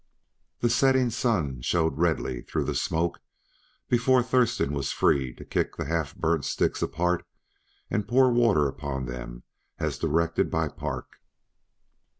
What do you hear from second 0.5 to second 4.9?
The setting sun shone redly through the smoke before Thurston